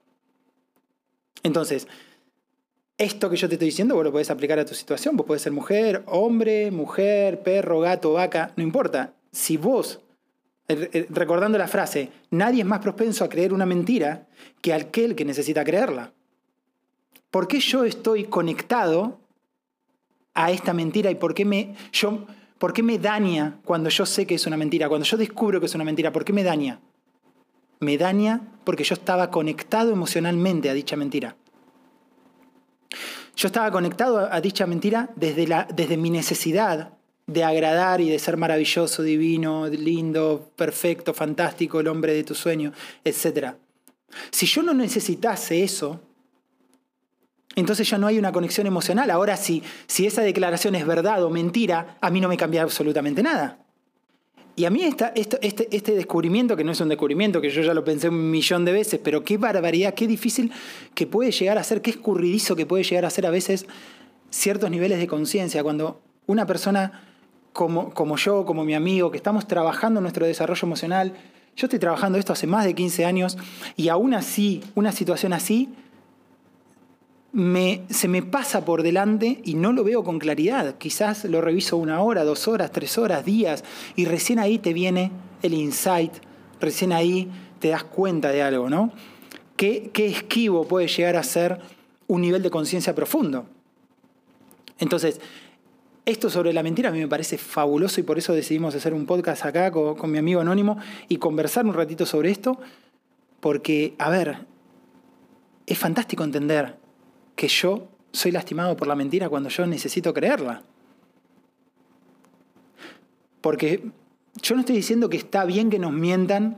Entonces, 1.43 1.87
esto 2.97 3.29
que 3.29 3.35
yo 3.35 3.47
te 3.47 3.55
estoy 3.55 3.67
diciendo, 3.67 3.95
vos 3.95 4.03
lo 4.03 4.11
podés 4.11 4.29
aplicar 4.29 4.59
a 4.59 4.65
tu 4.65 4.73
situación. 4.73 5.17
Vos 5.17 5.25
podés 5.25 5.41
ser 5.41 5.51
mujer, 5.51 6.03
hombre, 6.05 6.71
mujer, 6.71 7.41
perro, 7.43 7.79
gato, 7.79 8.13
vaca, 8.13 8.53
no 8.55 8.63
importa. 8.63 9.13
Si 9.31 9.57
vos, 9.57 10.01
eh, 10.67 10.89
eh, 10.93 11.07
recordando 11.09 11.57
la 11.57 11.67
frase, 11.67 12.09
nadie 12.29 12.61
es 12.61 12.67
más 12.67 12.79
propenso 12.79 13.25
a 13.25 13.29
creer 13.29 13.53
una 13.53 13.65
mentira 13.65 14.27
que 14.61 14.73
aquel 14.73 15.15
que 15.15 15.25
necesita 15.25 15.63
creerla. 15.63 16.13
¿Por 17.33 17.47
qué 17.47 17.59
yo 17.59 17.83
estoy 17.83 18.25
conectado 18.25 19.19
a 20.35 20.51
esta 20.51 20.71
mentira 20.71 21.09
y 21.09 21.15
por 21.15 21.33
qué 21.33 21.45
me, 21.45 21.73
yo, 21.91 22.27
por 22.59 22.73
qué 22.73 22.83
me 22.83 22.99
daña 22.99 23.59
cuando 23.65 23.89
yo 23.89 24.05
sé 24.05 24.27
que 24.27 24.35
es 24.35 24.45
una 24.45 24.55
mentira? 24.55 24.87
Cuando 24.87 25.03
yo 25.03 25.17
descubro 25.17 25.59
que 25.59 25.65
es 25.65 25.73
una 25.73 25.83
mentira, 25.83 26.11
¿por 26.11 26.25
qué 26.25 26.31
me 26.31 26.43
daña? 26.43 26.79
Me 27.79 27.97
daña 27.97 28.41
porque 28.63 28.83
yo 28.83 28.93
estaba 28.93 29.31
conectado 29.31 29.91
emocionalmente 29.91 30.69
a 30.69 30.75
dicha 30.75 30.95
mentira. 30.95 31.35
Yo 33.35 33.47
estaba 33.47 33.71
conectado 33.71 34.31
a 34.31 34.39
dicha 34.39 34.67
mentira 34.67 35.09
desde, 35.15 35.47
la, 35.47 35.67
desde 35.73 35.97
mi 35.97 36.11
necesidad 36.11 36.93
de 37.25 37.43
agradar 37.43 37.99
y 37.99 38.11
de 38.11 38.19
ser 38.19 38.37
maravilloso, 38.37 39.01
divino, 39.01 39.65
lindo, 39.69 40.51
perfecto, 40.55 41.15
fantástico, 41.15 41.79
el 41.79 41.87
hombre 41.87 42.13
de 42.13 42.25
tu 42.25 42.35
sueño, 42.35 42.73
etc. 43.03 43.55
Si 44.29 44.45
yo 44.45 44.61
no 44.61 44.75
necesitase 44.75 45.63
eso, 45.63 45.99
entonces 47.55 47.89
ya 47.89 47.97
no 47.97 48.07
hay 48.07 48.17
una 48.17 48.31
conexión 48.31 48.67
emocional. 48.67 49.09
Ahora, 49.11 49.37
si, 49.37 49.63
si 49.87 50.05
esa 50.05 50.21
declaración 50.21 50.75
es 50.75 50.85
verdad 50.85 51.23
o 51.23 51.29
mentira, 51.29 51.97
a 52.01 52.09
mí 52.09 52.19
no 52.19 52.27
me 52.27 52.37
cambia 52.37 52.63
absolutamente 52.63 53.21
nada. 53.21 53.59
Y 54.55 54.65
a 54.65 54.69
mí 54.69 54.83
este, 54.83 55.11
este, 55.41 55.95
descubrimiento, 55.95 56.55
que 56.55 56.63
no 56.63 56.73
es 56.73 56.81
un 56.81 56.89
descubrimiento, 56.89 57.41
que 57.41 57.49
yo 57.49 57.63
ya 57.63 57.73
lo 57.73 57.83
pensé 57.83 58.09
un 58.09 58.29
millón 58.29 58.65
de 58.65 58.71
veces, 58.71 58.99
pero 59.03 59.23
qué 59.23 59.37
barbaridad, 59.37 59.95
qué 59.95 60.05
difícil 60.05 60.51
que 60.93 61.07
puede 61.07 61.31
llegar 61.31 61.57
a 61.57 61.63
ser, 61.63 61.81
qué 61.81 61.89
escurridizo 61.89 62.55
que 62.55 62.67
puede 62.67 62.83
llegar 62.83 63.05
a 63.05 63.09
ser 63.09 63.25
a 63.25 63.31
veces 63.31 63.65
ciertos 64.29 64.69
niveles 64.69 64.99
de 64.99 65.07
conciencia. 65.07 65.63
Cuando 65.63 66.01
una 66.27 66.45
persona 66.45 67.03
como, 67.51 67.91
como 67.95 68.15
yo, 68.17 68.45
como 68.45 68.63
mi 68.63 68.75
amigo, 68.75 69.09
que 69.09 69.17
estamos 69.17 69.47
trabajando 69.47 70.01
nuestro 70.01 70.27
desarrollo 70.27 70.67
emocional, 70.67 71.13
yo 71.55 71.65
estoy 71.65 71.79
trabajando 71.79 72.19
esto 72.19 72.33
hace 72.33 72.45
más 72.45 72.65
de 72.65 72.75
15 72.75 73.05
años 73.05 73.37
y 73.75 73.89
aún 73.89 74.13
así, 74.13 74.63
una 74.75 74.91
situación 74.91 75.33
así, 75.33 75.69
se 77.33 78.07
me 78.07 78.21
pasa 78.21 78.63
por 78.63 78.83
delante 78.83 79.41
y 79.43 79.55
no 79.55 79.73
lo 79.73 79.83
veo 79.83 80.03
con 80.03 80.19
claridad. 80.19 80.77
Quizás 80.77 81.25
lo 81.25 81.41
reviso 81.41 81.77
una 81.77 82.01
hora, 82.01 82.23
dos 82.23 82.47
horas, 82.47 82.71
tres 82.71 82.97
horas, 82.99 83.25
días, 83.25 83.63
y 83.95 84.05
recién 84.05 84.37
ahí 84.37 84.59
te 84.59 84.71
viene 84.71 85.11
el 85.41 85.55
insight, 85.55 86.13
recién 86.59 86.93
ahí 86.93 87.31
te 87.57 87.69
das 87.69 87.83
cuenta 87.83 88.29
de 88.29 88.43
algo, 88.43 88.69
¿no? 88.69 88.91
¿Qué, 89.57 89.89
qué 89.93 90.05
esquivo 90.05 90.67
puede 90.67 90.87
llegar 90.87 91.15
a 91.15 91.23
ser 91.23 91.59
un 92.05 92.21
nivel 92.21 92.43
de 92.43 92.51
conciencia 92.51 92.93
profundo? 92.93 93.47
Entonces, 94.77 95.19
esto 96.05 96.29
sobre 96.29 96.53
la 96.53 96.61
mentira 96.61 96.89
a 96.89 96.91
mí 96.91 96.99
me 96.99 97.07
parece 97.07 97.39
fabuloso 97.39 97.99
y 97.99 98.03
por 98.03 98.19
eso 98.19 98.33
decidimos 98.33 98.75
hacer 98.75 98.93
un 98.93 99.07
podcast 99.07 99.45
acá 99.45 99.71
con 99.71 100.11
mi 100.11 100.19
amigo 100.19 100.41
Anónimo 100.41 100.77
y 101.07 101.17
conversar 101.17 101.65
un 101.65 101.73
ratito 101.73 102.05
sobre 102.05 102.29
esto, 102.29 102.59
porque, 103.39 103.95
a 103.97 104.11
ver, 104.11 104.45
es 105.65 105.79
fantástico 105.79 106.23
entender 106.23 106.82
que 107.35 107.47
yo 107.47 107.87
soy 108.11 108.31
lastimado 108.31 108.77
por 108.77 108.87
la 108.87 108.95
mentira 108.95 109.29
cuando 109.29 109.49
yo 109.49 109.65
necesito 109.65 110.13
creerla. 110.13 110.63
Porque 113.41 113.83
yo 114.41 114.55
no 114.55 114.61
estoy 114.61 114.75
diciendo 114.75 115.09
que 115.09 115.17
está 115.17 115.45
bien 115.45 115.69
que 115.69 115.79
nos 115.79 115.91
mientan 115.91 116.57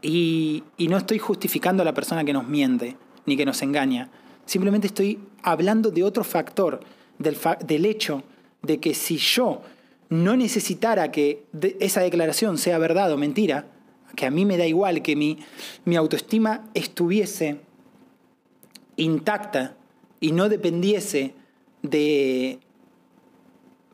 y, 0.00 0.62
no 0.78 0.96
estoy 0.96 1.18
justificando 1.18 1.82
a 1.82 1.84
la 1.84 1.94
persona 1.94 2.24
que 2.24 2.32
nos 2.32 2.46
miente 2.46 2.96
ni 3.26 3.36
que 3.36 3.44
nos 3.44 3.60
engaña. 3.62 4.08
Simplemente 4.46 4.86
estoy 4.86 5.18
hablando 5.42 5.90
de 5.90 6.04
otro 6.04 6.22
factor, 6.22 6.80
del, 7.18 7.36
del 7.66 7.84
hecho 7.84 8.22
de 8.62 8.78
que 8.78 8.94
si 8.94 9.16
yo 9.16 9.62
no 10.08 10.36
necesitara 10.36 11.10
que 11.10 11.44
esa 11.80 12.00
declaración 12.00 12.56
sea 12.56 12.78
verdad 12.78 13.12
o 13.12 13.16
mentira, 13.16 13.66
que 14.14 14.26
a 14.26 14.30
mí 14.30 14.44
me 14.44 14.56
da 14.56 14.66
igual 14.66 15.02
que 15.02 15.16
mi, 15.16 15.38
mi 15.84 15.96
autoestima 15.96 16.70
estuviese 16.74 17.60
intacta 18.96 19.76
y 20.20 20.32
no 20.32 20.48
dependiese 20.48 21.34
de, 21.82 22.58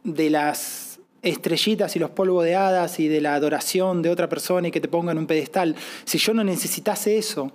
de 0.04 0.30
las 0.30 1.00
estrellitas 1.23 1.94
y 1.94 1.99
los 1.99 2.11
polvos 2.11 2.44
de 2.44 2.56
hadas 2.56 2.99
y 2.99 3.09
de 3.09 3.21
la 3.21 3.35
adoración 3.35 4.02
de 4.02 4.11
otra 4.11 4.28
persona 4.28 4.68
y 4.68 4.71
que 4.71 4.80
te 4.80 4.88
pongan 4.88 5.18
un 5.18 5.26
pedestal, 5.26 5.76
si 6.04 6.18
yo 6.18 6.35
no 6.35 6.42
necesitase 6.42 7.16
eso, 7.16 7.52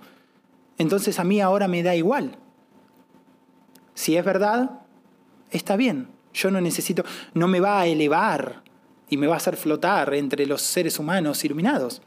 entonces 0.78 1.18
a 1.18 1.24
mí 1.24 1.40
ahora 1.40 1.68
me 1.68 1.82
da 1.82 1.94
igual. 1.94 2.36
Si 3.94 4.16
es 4.16 4.24
verdad, 4.24 4.80
está 5.50 5.76
bien. 5.76 6.08
Yo 6.32 6.50
no 6.50 6.60
necesito, 6.60 7.04
no 7.34 7.48
me 7.48 7.60
va 7.60 7.80
a 7.80 7.86
elevar 7.86 8.62
y 9.10 9.16
me 9.16 9.26
va 9.26 9.34
a 9.34 9.38
hacer 9.38 9.56
flotar 9.56 10.14
entre 10.14 10.46
los 10.46 10.62
seres 10.62 10.98
humanos 10.98 11.44
iluminados. 11.44 12.00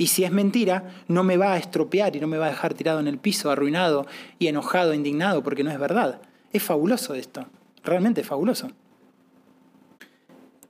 Y 0.00 0.06
si 0.06 0.24
es 0.24 0.32
mentira, 0.32 0.94
no 1.08 1.24
me 1.24 1.36
va 1.36 1.52
a 1.52 1.58
estropear 1.58 2.16
y 2.16 2.20
no 2.20 2.26
me 2.26 2.38
va 2.38 2.46
a 2.46 2.48
dejar 2.48 2.72
tirado 2.72 3.00
en 3.00 3.06
el 3.06 3.18
piso, 3.18 3.50
arruinado 3.50 4.06
y 4.38 4.46
enojado, 4.46 4.94
indignado, 4.94 5.42
porque 5.42 5.62
no 5.62 5.70
es 5.70 5.78
verdad. 5.78 6.22
Es 6.54 6.62
fabuloso 6.62 7.14
esto, 7.14 7.44
realmente 7.84 8.22
es 8.22 8.26
fabuloso. 8.26 8.70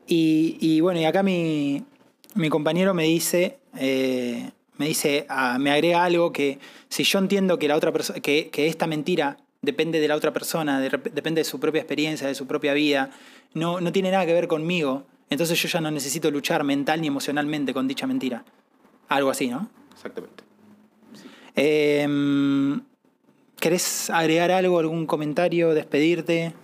Y, 0.09 0.81
bueno, 0.81 0.99
y 0.99 1.05
acá 1.05 1.23
mi, 1.23 1.85
compañero 2.49 2.93
me 2.93 3.05
dice, 3.05 3.61
eh, 3.77 4.51
me 4.79 4.89
dice, 4.89 5.27
ah, 5.29 5.59
me 5.61 5.71
agrega 5.71 6.03
algo 6.03 6.33
que 6.33 6.59
si 6.89 7.05
yo 7.05 7.21
entiendo 7.21 7.57
que 7.57 7.69
la 7.69 7.77
otra 7.77 7.93
que, 8.21 8.51
que 8.51 8.67
esta 8.67 8.89
mentira 8.89 9.37
depende 9.63 10.01
de 10.01 10.09
la 10.09 10.17
otra 10.17 10.33
persona, 10.33 10.81
depende 10.81 11.43
de 11.43 11.45
su 11.45 11.61
propia 11.61 11.83
experiencia, 11.83 12.27
de 12.27 12.35
su 12.35 12.49
propia 12.49 12.75
vida, 12.75 13.11
no, 13.55 13.81
no 13.81 13.93
tiene 13.93 14.11
nada 14.11 14.27
que 14.27 14.33
ver 14.33 14.49
conmigo, 14.49 15.05
entonces 15.29 15.57
yo 15.63 15.69
ya 15.69 15.81
no 15.81 15.93
necesito 15.93 16.33
luchar 16.33 16.65
mental 16.65 17.01
ni 17.01 17.07
emocionalmente 17.07 17.73
con 17.73 17.87
dicha 17.87 18.09
mentira. 18.09 18.45
Algo 19.11 19.29
así, 19.29 19.49
¿no? 19.49 19.69
Exactamente. 19.93 20.45
Em, 21.57 22.81
¿Querés 23.57 24.09
agregar 24.09 24.53
algo, 24.53 24.79
algún 24.79 25.05
comentario, 25.05 25.75
despedirte? 25.75 26.55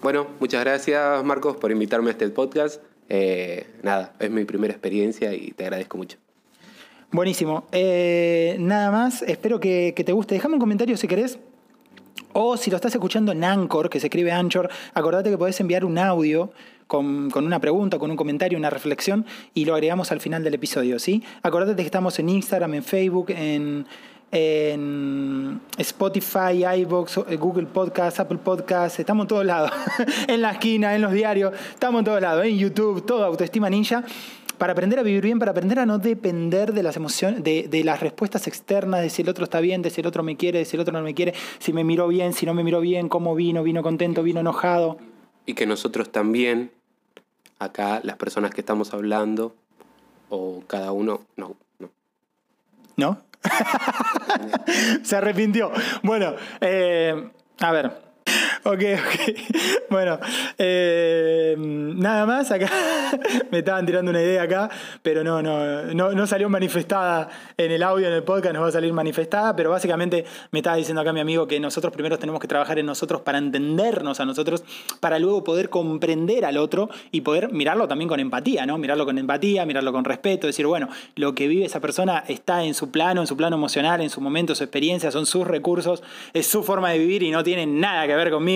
Bueno, 0.00 0.28
muchas 0.38 0.64
gracias 0.64 1.24
Marcos 1.24 1.56
por 1.56 1.72
invitarme 1.72 2.08
a 2.08 2.12
este 2.12 2.28
podcast. 2.28 2.80
Eh, 3.08 3.66
nada, 3.82 4.14
es 4.20 4.30
mi 4.30 4.44
primera 4.44 4.72
experiencia 4.72 5.34
y 5.34 5.50
te 5.50 5.64
agradezco 5.64 5.98
mucho. 5.98 6.18
Buenísimo. 7.10 7.66
Eh, 7.72 8.56
nada 8.60 8.92
más, 8.92 9.22
espero 9.22 9.58
que, 9.58 9.92
que 9.96 10.04
te 10.04 10.12
guste. 10.12 10.36
Déjame 10.36 10.54
un 10.54 10.60
comentario 10.60 10.96
si 10.96 11.08
querés 11.08 11.40
o 12.32 12.56
si 12.56 12.70
lo 12.70 12.76
estás 12.76 12.94
escuchando 12.94 13.32
en 13.32 13.42
Anchor, 13.42 13.90
que 13.90 13.98
se 13.98 14.06
escribe 14.06 14.30
Anchor, 14.30 14.70
acordate 14.94 15.30
que 15.30 15.38
podés 15.38 15.58
enviar 15.58 15.84
un 15.84 15.98
audio 15.98 16.52
con, 16.88 17.30
una 17.36 17.60
pregunta, 17.60 17.98
con 17.98 18.10
un 18.10 18.16
comentario, 18.16 18.58
una 18.58 18.70
reflexión 18.70 19.24
y 19.54 19.66
lo 19.66 19.74
agregamos 19.74 20.10
al 20.10 20.20
final 20.20 20.42
del 20.42 20.54
episodio, 20.54 20.98
¿sí? 20.98 21.22
Acordate 21.42 21.76
que 21.76 21.82
estamos 21.82 22.18
en 22.18 22.30
Instagram, 22.30 22.74
en 22.74 22.82
Facebook, 22.82 23.26
en, 23.28 23.86
Spotify, 25.78 26.64
iVoox, 26.80 27.18
Google 27.38 27.66
Podcast, 27.66 28.20
Apple 28.20 28.38
Podcast, 28.38 29.00
estamos 29.00 29.24
en 29.24 29.28
todos 29.28 29.44
lados, 29.44 29.70
en 30.28 30.42
la 30.42 30.50
esquina, 30.50 30.94
en 30.94 31.00
los 31.00 31.12
diarios, 31.12 31.54
estamos 31.70 32.00
en 32.00 32.04
todos 32.04 32.20
lados, 32.20 32.44
en 32.44 32.58
YouTube, 32.58 33.06
todo 33.06 33.24
Autoestima 33.24 33.70
Ninja. 33.70 34.04
para 34.58 34.72
aprender 34.72 34.98
a 34.98 35.02
vivir 35.02 35.22
bien, 35.22 35.38
para 35.38 35.52
aprender 35.52 35.78
a 35.78 35.86
no 35.86 35.98
depender 35.98 36.74
de 36.74 36.82
las 36.82 36.96
emociones, 36.96 37.42
de, 37.42 37.68
de, 37.70 37.84
las 37.84 38.00
respuestas 38.00 38.46
externas, 38.46 39.00
de 39.00 39.08
si 39.08 39.22
el 39.22 39.30
otro 39.30 39.44
está 39.44 39.60
bien, 39.60 39.80
de 39.80 39.88
si 39.88 40.02
el 40.02 40.06
otro 40.06 40.22
me 40.22 40.36
quiere, 40.36 40.58
de 40.58 40.64
si 40.66 40.76
el 40.76 40.80
otro 40.80 40.92
no 40.92 41.02
me 41.02 41.14
quiere, 41.14 41.32
si 41.58 41.72
me 41.72 41.84
miró 41.84 42.08
bien, 42.08 42.34
si 42.34 42.44
no 42.44 42.52
me 42.52 42.64
miró 42.64 42.80
bien, 42.80 43.08
cómo 43.08 43.34
vino, 43.34 43.62
vino 43.62 43.82
contento, 43.82 44.22
vino 44.22 44.40
enojado. 44.40 44.98
Y 45.46 45.54
que 45.54 45.64
nosotros 45.64 46.12
también, 46.12 46.70
acá, 47.58 48.00
las 48.02 48.16
personas 48.16 48.52
que 48.52 48.60
estamos 48.60 48.92
hablando, 48.92 49.54
o 50.28 50.62
cada 50.66 50.92
uno, 50.92 51.22
no, 51.36 51.56
no. 51.78 51.90
¿No? 52.96 53.22
Se 55.02 55.16
arrepintió. 55.16 55.70
Bueno, 56.02 56.34
eh, 56.60 57.30
a 57.60 57.72
ver. 57.72 58.07
Ok, 58.64 58.82
ok. 58.82 59.38
Bueno, 59.90 60.18
eh, 60.58 61.54
nada 61.58 62.26
más. 62.26 62.50
Acá 62.50 62.68
me 63.50 63.58
estaban 63.58 63.86
tirando 63.86 64.10
una 64.10 64.20
idea 64.20 64.42
acá, 64.42 64.68
pero 65.02 65.24
no, 65.24 65.40
no, 65.40 65.84
no, 65.94 66.12
no, 66.12 66.26
salió 66.26 66.48
manifestada 66.50 67.28
en 67.56 67.72
el 67.72 67.82
audio, 67.82 68.06
en 68.06 68.12
el 68.12 68.22
podcast, 68.22 68.54
nos 68.54 68.64
va 68.64 68.68
a 68.68 68.72
salir 68.72 68.92
manifestada, 68.92 69.56
pero 69.56 69.70
básicamente 69.70 70.26
me 70.50 70.58
estaba 70.58 70.76
diciendo 70.76 71.00
acá 71.00 71.12
mi 71.12 71.20
amigo 71.20 71.46
que 71.46 71.58
nosotros 71.58 71.92
primero 71.92 72.18
tenemos 72.18 72.40
que 72.40 72.48
trabajar 72.48 72.78
en 72.78 72.86
nosotros 72.86 73.22
para 73.22 73.38
entendernos 73.38 74.20
a 74.20 74.26
nosotros, 74.26 74.62
para 75.00 75.18
luego 75.18 75.42
poder 75.42 75.70
comprender 75.70 76.44
al 76.44 76.58
otro 76.58 76.90
y 77.10 77.22
poder 77.22 77.50
mirarlo 77.50 77.88
también 77.88 78.08
con 78.08 78.20
empatía, 78.20 78.66
¿no? 78.66 78.76
Mirarlo 78.76 79.06
con 79.06 79.16
empatía, 79.16 79.64
mirarlo 79.64 79.92
con 79.92 80.04
respeto, 80.04 80.46
decir, 80.46 80.66
bueno, 80.66 80.88
lo 81.16 81.34
que 81.34 81.48
vive 81.48 81.64
esa 81.64 81.80
persona 81.80 82.24
está 82.28 82.64
en 82.64 82.74
su 82.74 82.90
plano, 82.90 83.22
en 83.22 83.26
su 83.26 83.36
plano 83.36 83.56
emocional, 83.56 84.02
en 84.02 84.10
su 84.10 84.20
momento, 84.20 84.54
su 84.54 84.64
experiencia, 84.64 85.10
son 85.10 85.24
sus 85.24 85.46
recursos, 85.46 86.02
es 86.34 86.46
su 86.46 86.62
forma 86.62 86.90
de 86.90 86.98
vivir 86.98 87.22
y 87.22 87.30
no 87.30 87.42
tiene 87.42 87.66
nada 87.66 88.06
que 88.06 88.14
ver 88.14 88.30
conmigo 88.30 88.47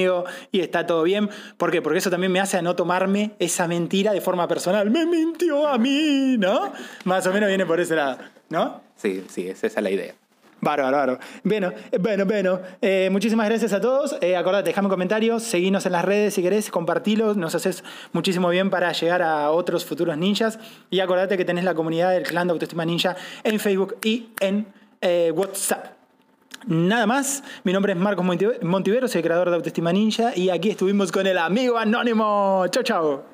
y 0.51 0.61
está 0.61 0.87
todo 0.87 1.03
bien. 1.03 1.31
¿Por 1.57 1.71
qué? 1.71 1.83
Porque 1.83 1.99
eso 1.99 2.11
también 2.11 2.33
me 2.33 2.41
hace 2.41 2.57
a 2.57 2.63
no 2.63 2.75
tomarme 2.75 3.33
esa 3.39 3.69
mentira 3.69 4.13
de 4.13 4.21
forma 4.21 4.49
personal. 4.49 4.91
Me 4.91 5.07
mintió 5.07 5.69
a 5.69 5.79
mí, 5.79 6.37
¿no? 6.39 6.73
Más 7.05 7.27
o 7.27 7.33
menos 7.33 7.49
viene 7.49 7.67
por 7.67 7.81
ese 7.81 7.95
lado, 7.95 8.19
¿no? 8.49 8.81
Sí, 8.97 9.25
sí, 9.29 9.49
esa 9.49 9.67
es 9.67 9.81
la 9.81 9.91
idea. 9.91 10.15
Bárbaro, 10.63 10.97
bárbaro. 10.97 11.19
Bueno, 11.43 11.73
bueno, 11.99 12.25
bueno. 12.25 12.61
Eh, 12.81 13.09
muchísimas 13.11 13.49
gracias 13.49 13.73
a 13.73 13.81
todos. 13.81 14.17
Eh, 14.21 14.37
acordate, 14.37 14.71
dejame 14.71 14.89
comentarios, 14.89 15.43
seguinos 15.43 15.87
en 15.87 15.93
las 15.93 16.05
redes 16.05 16.35
si 16.35 16.43
querés, 16.43 16.71
compartilo, 16.71 17.35
nos 17.35 17.57
haces 17.57 17.83
muchísimo 18.13 18.49
bien 18.49 18.71
para 18.71 18.93
llegar 18.93 19.23
a 19.23 19.51
otros 19.51 19.85
futuros 19.85 20.17
ninjas. 20.17 20.61
Y 20.89 21.01
acordate 21.01 21.37
que 21.37 21.45
tenés 21.45 21.65
la 21.65 21.75
comunidad 21.75 22.13
del 22.13 22.23
clan 22.23 22.47
de 22.47 22.53
Autoestima 22.53 22.85
Ninja 22.85 23.17
en 23.43 23.59
Facebook 23.59 23.97
y 24.05 24.29
en 24.39 24.67
eh, 25.01 25.33
WhatsApp. 25.35 26.02
Nada 26.67 27.07
más, 27.07 27.43
mi 27.65 27.73
nombre 27.73 27.93
es 27.93 27.99
Marcos 27.99 28.25
Montivero, 28.63 29.09
soy 29.09 29.23
creador 29.23 29.51
de 29.51 29.57
Autoestima 29.57 29.93
Ninja 29.93 30.33
y 30.37 30.51
aquí 30.51 30.71
estuvimos 30.71 31.11
con 31.11 31.27
el 31.27 31.39
amigo 31.39 31.77
anónimo. 31.77 32.65
Chao, 32.71 32.83
chao. 32.83 33.32